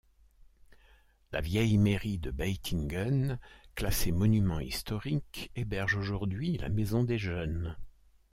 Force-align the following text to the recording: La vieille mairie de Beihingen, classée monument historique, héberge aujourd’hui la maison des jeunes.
La 1.31 1.41
vieille 1.41 1.77
mairie 1.77 2.17
de 2.17 2.31
Beihingen, 2.31 3.37
classée 3.75 4.11
monument 4.11 4.59
historique, 4.59 5.51
héberge 5.55 5.93
aujourd’hui 5.95 6.57
la 6.57 6.69
maison 6.69 7.03
des 7.03 7.19
jeunes. 7.19 7.77